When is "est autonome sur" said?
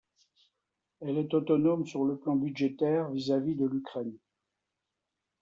1.19-2.03